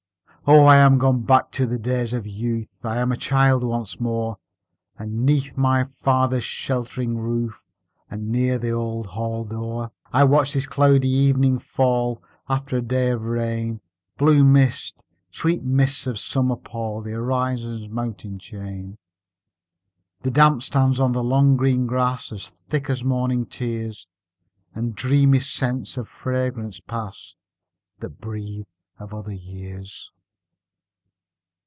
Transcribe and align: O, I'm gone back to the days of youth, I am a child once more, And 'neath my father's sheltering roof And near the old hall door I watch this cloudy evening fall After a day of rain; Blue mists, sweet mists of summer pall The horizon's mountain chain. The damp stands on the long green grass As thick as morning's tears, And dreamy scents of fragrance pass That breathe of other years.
O, 0.47 0.65
I'm 0.65 0.97
gone 0.97 1.21
back 1.21 1.51
to 1.51 1.65
the 1.67 1.77
days 1.77 2.11
of 2.13 2.25
youth, 2.27 2.83
I 2.83 2.97
am 2.97 3.11
a 3.11 3.15
child 3.15 3.63
once 3.63 3.99
more, 4.01 4.37
And 4.97 5.23
'neath 5.25 5.55
my 5.55 5.85
father's 6.01 6.43
sheltering 6.43 7.15
roof 7.17 7.63
And 8.09 8.29
near 8.29 8.57
the 8.57 8.71
old 8.71 9.05
hall 9.05 9.45
door 9.45 9.91
I 10.11 10.23
watch 10.25 10.53
this 10.53 10.65
cloudy 10.65 11.07
evening 11.07 11.59
fall 11.59 12.21
After 12.49 12.75
a 12.77 12.81
day 12.81 13.11
of 13.11 13.21
rain; 13.21 13.79
Blue 14.17 14.43
mists, 14.43 15.01
sweet 15.31 15.63
mists 15.63 16.05
of 16.07 16.19
summer 16.19 16.57
pall 16.57 17.01
The 17.03 17.11
horizon's 17.11 17.87
mountain 17.87 18.37
chain. 18.39 18.97
The 20.23 20.31
damp 20.31 20.63
stands 20.63 20.99
on 20.99 21.13
the 21.13 21.23
long 21.23 21.55
green 21.55 21.85
grass 21.87 22.31
As 22.33 22.49
thick 22.67 22.89
as 22.89 23.03
morning's 23.05 23.49
tears, 23.55 24.07
And 24.75 24.95
dreamy 24.95 25.39
scents 25.39 25.95
of 25.97 26.09
fragrance 26.09 26.79
pass 26.81 27.35
That 27.99 28.19
breathe 28.19 28.65
of 28.97 29.13
other 29.13 29.33
years. 29.33 30.11